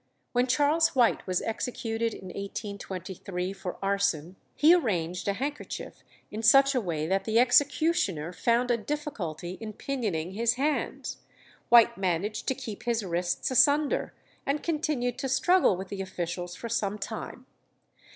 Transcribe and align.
When 0.31 0.47
Charles 0.47 0.95
White 0.95 1.27
was 1.27 1.43
executed 1.43 2.11
in 2.15 2.29
1823 2.29 3.53
for 3.53 3.77
arson, 3.83 4.35
he 4.55 4.73
arranged 4.73 5.27
a 5.27 5.33
handkerchief 5.33 6.03
in 6.31 6.41
such 6.41 6.73
a 6.73 6.81
way 6.81 7.05
that 7.05 7.23
the 7.25 7.37
executioner 7.37 8.33
found 8.33 8.71
a 8.71 8.77
difficulty 8.77 9.59
in 9.61 9.73
pinioning 9.73 10.31
his 10.31 10.55
hands. 10.55 11.17
White 11.69 11.99
managed 11.99 12.47
to 12.47 12.55
keep 12.55 12.81
his 12.81 13.05
wrists 13.05 13.51
asunder, 13.51 14.15
and 14.43 14.63
continued 14.63 15.19
to 15.19 15.29
struggle 15.29 15.77
with 15.77 15.89
the 15.89 16.01
officials 16.01 16.55
for 16.55 16.67
some 16.67 16.97
time. 16.97 17.45